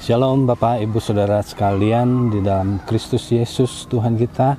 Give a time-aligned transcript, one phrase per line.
[0.00, 4.56] Shalom Bapak Ibu Saudara sekalian di dalam Kristus Yesus Tuhan kita.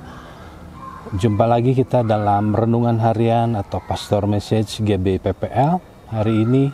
[1.18, 5.82] Jumpa lagi kita dalam Renungan Harian atau Pastor Message GB PPL
[6.14, 6.70] Hari ini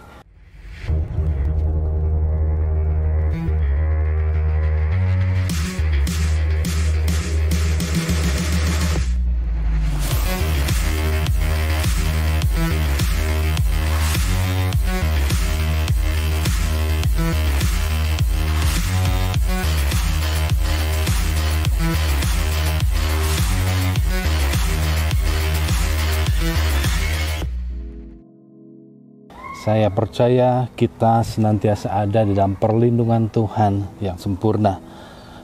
[29.68, 34.80] Saya percaya kita senantiasa ada di dalam perlindungan Tuhan yang sempurna.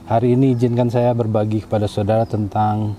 [0.09, 2.97] Hari ini izinkan saya berbagi kepada saudara tentang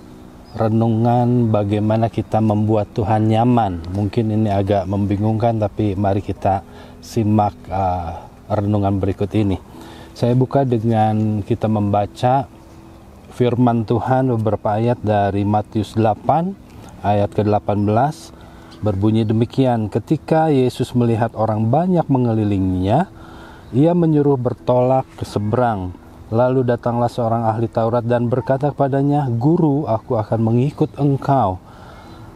[0.55, 3.91] renungan bagaimana kita membuat Tuhan nyaman.
[3.91, 6.63] Mungkin ini agak membingungkan tapi mari kita
[7.03, 9.59] simak uh, renungan berikut ini.
[10.15, 12.47] Saya buka dengan kita membaca
[13.35, 18.46] firman Tuhan beberapa ayat dari Matius 8 ayat ke-18
[18.77, 23.09] Berbunyi demikian, ketika Yesus melihat orang banyak mengelilinginya,
[23.73, 25.97] ia menyuruh bertolak ke seberang.
[26.29, 31.57] Lalu datanglah seorang ahli Taurat dan berkata kepadanya, Guru, aku akan mengikut engkau.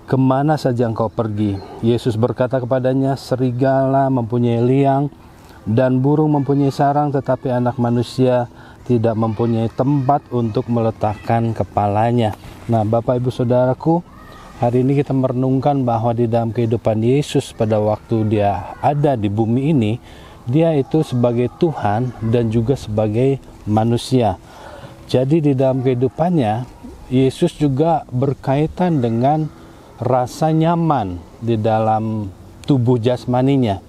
[0.09, 1.61] Ke mana saja engkau pergi?
[1.85, 5.13] Yesus berkata kepadanya, Serigala mempunyai liang
[5.69, 8.49] dan burung mempunyai sarang, tetapi anak manusia
[8.89, 12.33] tidak mempunyai tempat untuk meletakkan kepalanya.
[12.65, 14.01] Nah, Bapak Ibu Saudaraku,
[14.61, 19.73] Hari ini kita merenungkan bahwa di dalam kehidupan Yesus pada waktu dia ada di bumi
[19.73, 19.97] ini,
[20.45, 24.37] dia itu sebagai Tuhan dan juga sebagai manusia.
[25.09, 26.69] Jadi di dalam kehidupannya,
[27.09, 29.49] Yesus juga berkaitan dengan
[29.97, 32.29] rasa nyaman di dalam
[32.69, 33.81] tubuh jasmaninya.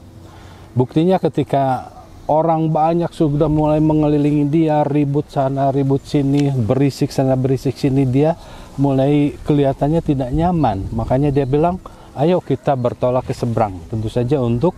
[0.72, 1.92] Buktinya ketika
[2.32, 8.40] orang banyak sudah mulai mengelilingi dia, ribut sana, ribut sini, berisik sana, berisik sini, dia
[8.76, 10.88] mulai kelihatannya tidak nyaman.
[10.92, 11.82] Makanya dia bilang,
[12.16, 13.80] ayo kita bertolak ke seberang.
[13.88, 14.76] Tentu saja untuk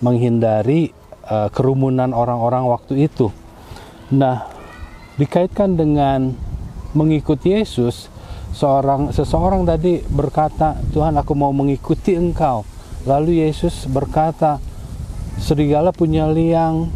[0.00, 0.92] menghindari
[1.28, 3.32] uh, kerumunan orang-orang waktu itu.
[4.12, 4.46] Nah,
[5.16, 6.32] dikaitkan dengan
[6.92, 8.08] mengikuti Yesus,
[8.52, 12.64] seorang seseorang tadi berkata, "Tuhan, aku mau mengikuti Engkau."
[13.08, 14.60] Lalu Yesus berkata,
[15.40, 16.88] "Serigala punya liang,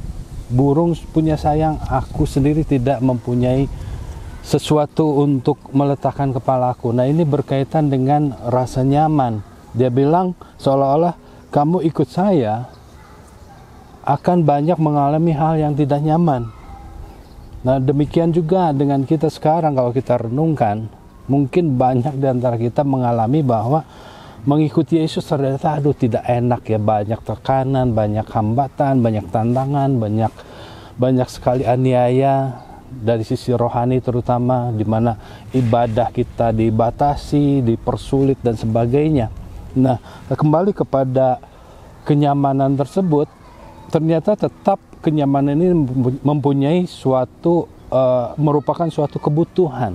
[0.51, 3.71] burung punya sayang, aku sendiri tidak mempunyai
[4.41, 6.91] sesuatu untuk meletakkan kepalaku.
[6.91, 9.45] Nah, ini berkaitan dengan rasa nyaman.
[9.77, 11.15] Dia bilang seolah-olah
[11.53, 12.67] kamu ikut saya
[14.07, 16.51] akan banyak mengalami hal yang tidak nyaman.
[17.61, 20.89] Nah, demikian juga dengan kita sekarang kalau kita renungkan,
[21.29, 23.85] mungkin banyak di antara kita mengalami bahwa
[24.49, 30.33] mengikuti Yesus ternyata aduh tidak enak ya, banyak tekanan, banyak hambatan, banyak tantangan, banyak
[30.97, 35.15] banyak sekali aniaya, dari sisi rohani terutama di mana
[35.55, 39.31] ibadah kita dibatasi, dipersulit dan sebagainya.
[39.79, 41.39] Nah, kembali kepada
[42.03, 43.31] kenyamanan tersebut,
[43.95, 45.71] ternyata tetap kenyamanan ini
[46.27, 49.95] mempunyai suatu uh, merupakan suatu kebutuhan,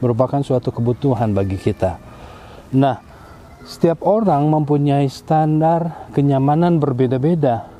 [0.00, 2.00] merupakan suatu kebutuhan bagi kita.
[2.72, 3.04] Nah,
[3.68, 7.73] setiap orang mempunyai standar kenyamanan berbeda-beda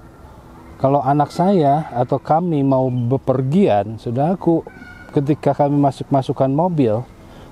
[0.85, 4.61] kalau anak saya atau kami mau bepergian, sudah aku
[5.17, 7.01] ketika kami masuk masukkan mobil,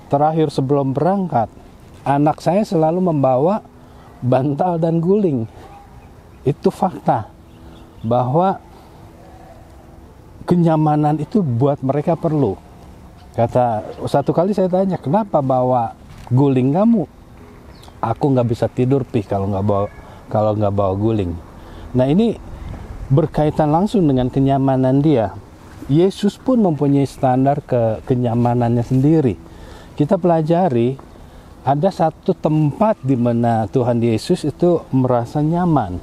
[0.05, 1.49] terakhir sebelum berangkat,
[2.05, 3.65] anak saya selalu membawa
[4.21, 5.49] bantal dan guling.
[6.45, 7.33] Itu fakta
[8.05, 8.61] bahwa
[10.45, 12.53] kenyamanan itu buat mereka perlu.
[13.33, 15.97] Kata satu kali saya tanya, kenapa bawa
[16.29, 17.09] guling kamu?
[17.97, 19.89] Aku nggak bisa tidur pih kalau nggak bawa
[20.29, 21.33] kalau nggak bawa guling.
[21.97, 22.52] Nah ini
[23.11, 25.35] berkaitan langsung dengan kenyamanan dia.
[25.91, 29.35] Yesus pun mempunyai standar ke kenyamanannya sendiri.
[29.99, 30.95] Kita pelajari
[31.63, 35.99] ada satu tempat di mana Tuhan Yesus itu merasa nyaman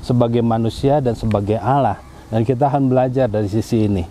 [0.00, 2.00] sebagai manusia dan sebagai Allah.
[2.32, 4.04] Dan kita akan belajar dari sisi ini.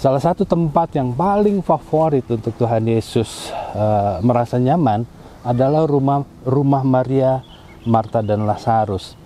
[0.00, 5.04] Salah satu tempat yang paling favorit untuk Tuhan Yesus uh, merasa nyaman
[5.44, 7.44] adalah rumah rumah Maria,
[7.84, 9.23] Marta dan Lazarus.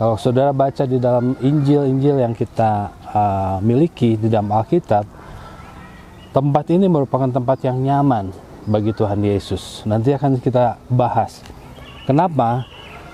[0.00, 5.04] Kalau saudara baca di dalam Injil-Injil yang kita uh, miliki di dalam Alkitab,
[6.32, 8.32] tempat ini merupakan tempat yang nyaman
[8.64, 9.84] bagi Tuhan Yesus.
[9.84, 11.44] Nanti akan kita bahas.
[12.08, 12.64] Kenapa?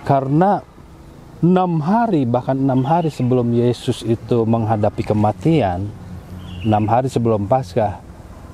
[0.07, 0.63] Karena
[1.43, 5.91] enam hari bahkan enam hari sebelum Yesus itu menghadapi kematian,
[6.63, 7.99] enam hari sebelum Paskah,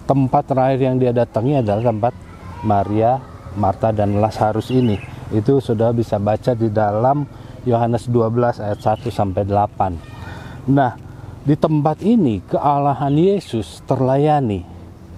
[0.08, 2.16] tempat terakhir yang dia datangi adalah tempat
[2.64, 3.20] Maria,
[3.60, 4.96] Marta dan Lazarus ini.
[5.36, 10.70] Itu sudah bisa baca di dalam Yohanes 12 ayat 1 sampai 8.
[10.70, 10.98] Nah,
[11.42, 14.62] di tempat ini kealahan Yesus terlayani,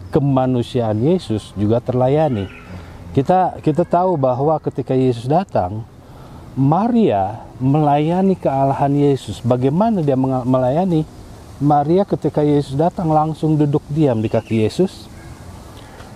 [0.09, 2.49] kemanusiaan Yesus juga terlayani.
[3.13, 5.85] Kita kita tahu bahwa ketika Yesus datang,
[6.57, 9.41] Maria melayani kealahan Yesus.
[9.45, 11.05] Bagaimana dia melayani?
[11.63, 15.07] Maria ketika Yesus datang langsung duduk diam di kaki Yesus.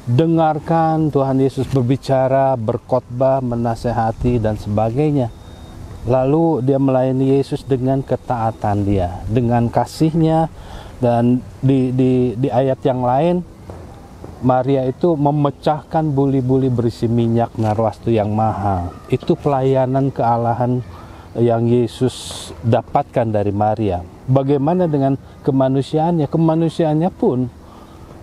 [0.09, 5.38] Dengarkan Tuhan Yesus berbicara, berkhotbah, menasehati dan sebagainya.
[6.07, 10.47] Lalu dia melayani Yesus dengan ketaatan dia, dengan kasihnya
[11.03, 13.43] dan di, di, di ayat yang lain
[14.39, 18.95] Maria itu memecahkan buli-buli berisi minyak narwastu yang mahal.
[19.11, 20.79] Itu pelayanan kealahan
[21.35, 23.99] yang Yesus dapatkan dari Maria.
[24.31, 26.31] Bagaimana dengan kemanusiaannya?
[26.31, 27.51] Kemanusiaannya pun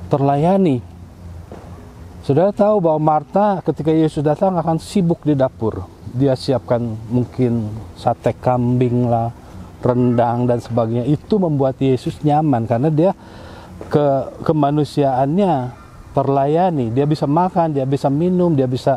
[0.07, 0.94] terlayani.
[2.25, 5.85] Saudara tahu bahwa Marta ketika Yesus datang akan sibuk di dapur
[6.15, 6.79] dia siapkan
[7.11, 7.67] mungkin
[7.99, 9.35] sate kambing lah,
[9.83, 11.03] rendang dan sebagainya.
[11.05, 13.11] Itu membuat Yesus nyaman karena dia
[13.91, 14.05] ke
[14.47, 15.75] kemanusiaannya
[16.15, 16.95] terlayani.
[16.95, 18.95] Dia bisa makan, dia bisa minum, dia bisa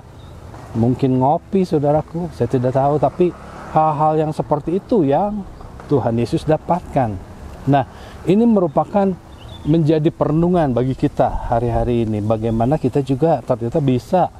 [0.78, 2.30] mungkin ngopi, saudaraku.
[2.38, 3.34] Saya tidak tahu, tapi
[3.74, 5.42] hal-hal yang seperti itu yang
[5.90, 7.18] Tuhan Yesus dapatkan.
[7.66, 7.84] Nah,
[8.30, 9.10] ini merupakan
[9.68, 12.24] menjadi perenungan bagi kita hari-hari ini.
[12.24, 14.32] Bagaimana kita juga ternyata bisa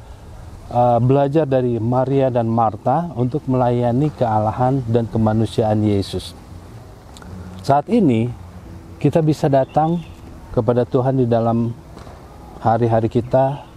[0.73, 6.33] uh, belajar dari Maria dan Marta untuk melayani kealahan dan kemanusiaan Yesus.
[7.61, 8.33] Saat ini
[8.97, 10.01] kita bisa datang
[10.57, 11.77] kepada Tuhan di dalam
[12.65, 13.69] hari-hari kita,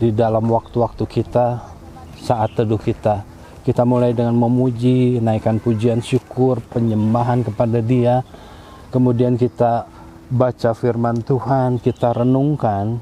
[0.00, 1.60] di dalam waktu-waktu kita,
[2.24, 3.22] saat teduh kita.
[3.60, 8.24] Kita mulai dengan memuji, naikkan pujian syukur, penyembahan kepada Dia.
[8.88, 9.88] Kemudian kita
[10.30, 13.00] baca firman Tuhan, kita renungkan,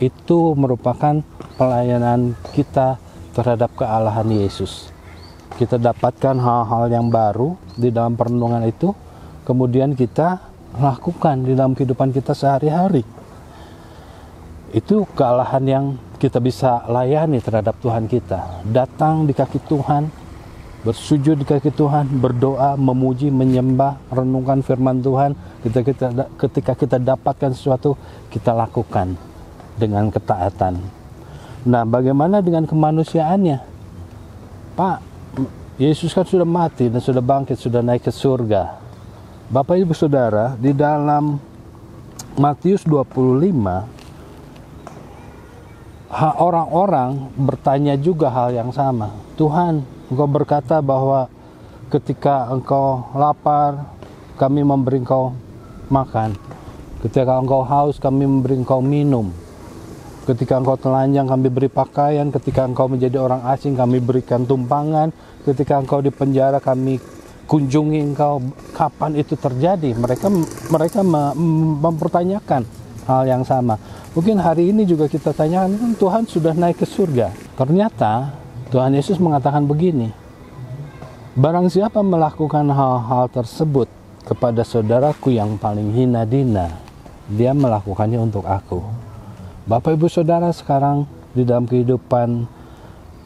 [0.00, 1.20] itu merupakan
[1.60, 2.96] pelayanan kita
[3.36, 4.88] terhadap kealahan Yesus.
[5.56, 8.90] Kita dapatkan hal-hal yang baru di dalam perenungan itu,
[9.44, 10.40] kemudian kita
[10.80, 13.04] lakukan di dalam kehidupan kita sehari-hari.
[14.72, 15.84] Itu kealahan yang
[16.16, 18.64] kita bisa layani terhadap Tuhan kita.
[18.64, 20.21] Datang di kaki Tuhan,
[20.82, 25.34] bersujud di kaki Tuhan, berdoa, memuji, menyembah, renungkan firman Tuhan.
[25.62, 26.06] Ketika kita,
[26.38, 27.94] ketika kita dapatkan sesuatu,
[28.30, 29.14] kita lakukan
[29.78, 31.02] dengan ketaatan
[31.62, 33.58] Nah, bagaimana dengan kemanusiaannya?
[34.74, 34.98] Pak,
[35.78, 38.82] Yesus kan sudah mati dan sudah bangkit, sudah naik ke surga.
[39.46, 41.38] Bapak Ibu Saudara, di dalam
[42.34, 44.01] Matius 25
[46.12, 49.16] orang-orang bertanya juga hal yang sama.
[49.40, 49.80] Tuhan,
[50.12, 51.32] Engkau berkata bahwa
[51.88, 53.88] ketika Engkau lapar,
[54.36, 55.32] kami memberi Engkau
[55.88, 56.36] makan.
[57.00, 59.32] Ketika Engkau haus, kami memberi Engkau minum.
[60.22, 65.10] Ketika engkau telanjang kami beri pakaian, ketika engkau menjadi orang asing kami berikan tumpangan,
[65.42, 67.02] ketika engkau di penjara kami
[67.50, 68.38] kunjungi engkau.
[68.70, 69.90] Kapan itu terjadi?
[69.98, 70.30] Mereka
[70.70, 71.02] mereka
[71.82, 72.62] mempertanyakan
[73.10, 73.74] hal yang sama.
[74.12, 77.32] Mungkin hari ini juga kita tanyakan, kan Tuhan sudah naik ke surga.
[77.56, 78.36] Ternyata
[78.68, 80.12] Tuhan Yesus mengatakan begini,
[81.32, 83.88] Barang siapa melakukan hal-hal tersebut
[84.28, 86.76] kepada saudaraku yang paling hina dina,
[87.24, 88.84] dia melakukannya untuk aku.
[89.64, 92.44] Bapak Ibu Saudara sekarang di dalam kehidupan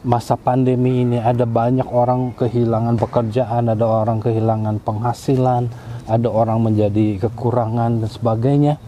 [0.07, 5.67] masa pandemi ini ada banyak orang kehilangan pekerjaan, ada orang kehilangan penghasilan,
[6.07, 8.79] ada orang menjadi kekurangan dan sebagainya.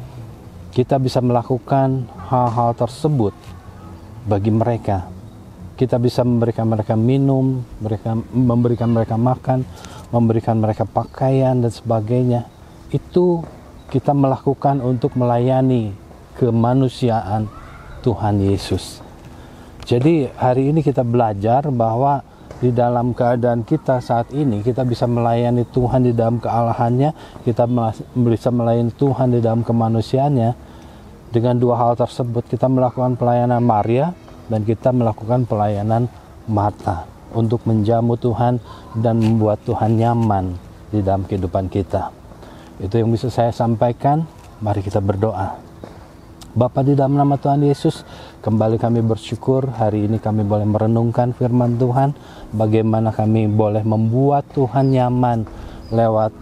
[0.70, 3.34] Kita bisa melakukan hal-hal tersebut
[4.30, 5.10] bagi mereka.
[5.74, 9.66] Kita bisa memberikan mereka minum, mereka memberikan mereka makan,
[10.14, 12.46] memberikan mereka pakaian dan sebagainya.
[12.94, 13.42] Itu
[13.90, 15.90] kita melakukan untuk melayani
[16.38, 17.50] kemanusiaan
[18.06, 19.02] Tuhan Yesus.
[19.90, 22.22] Jadi hari ini kita belajar bahwa
[22.60, 27.64] di dalam keadaan kita saat ini kita bisa melayani Tuhan di dalam kealahannya, kita
[28.20, 30.68] bisa melayani Tuhan di dalam kemanusiaannya.
[31.30, 34.12] Dengan dua hal tersebut kita melakukan pelayanan Maria
[34.50, 36.10] dan kita melakukan pelayanan
[36.50, 37.06] Marta
[37.38, 38.58] untuk menjamu Tuhan
[38.98, 40.58] dan membuat Tuhan nyaman
[40.90, 42.10] di dalam kehidupan kita.
[42.82, 44.26] Itu yang bisa saya sampaikan.
[44.60, 45.69] Mari kita berdoa.
[46.50, 48.02] Bapak di dalam nama Tuhan Yesus,
[48.42, 52.18] kembali kami bersyukur hari ini kami boleh merenungkan firman Tuhan,
[52.58, 55.46] bagaimana kami boleh membuat Tuhan nyaman
[55.94, 56.34] lewat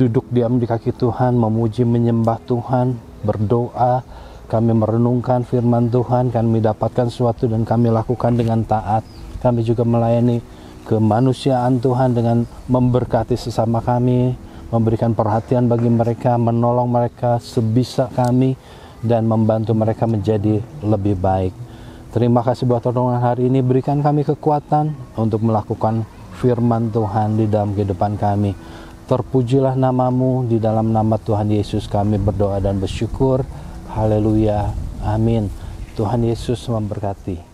[0.00, 4.00] duduk diam di kaki Tuhan, memuji menyembah Tuhan, berdoa,
[4.48, 9.04] kami merenungkan firman Tuhan, kami dapatkan sesuatu dan kami lakukan dengan taat.
[9.44, 10.40] Kami juga melayani
[10.88, 14.32] kemanusiaan Tuhan dengan memberkati sesama kami,
[14.72, 21.52] memberikan perhatian bagi mereka, menolong mereka sebisa kami dan membantu mereka menjadi lebih baik.
[22.10, 23.62] Terima kasih buat pertolongan hari ini.
[23.62, 26.02] Berikan kami kekuatan untuk melakukan
[26.42, 28.52] firman Tuhan di dalam kehidupan kami.
[29.06, 33.42] Terpujilah namamu di dalam nama Tuhan Yesus kami berdoa dan bersyukur.
[33.90, 34.70] Haleluya.
[35.02, 35.50] Amin.
[35.98, 37.49] Tuhan Yesus memberkati.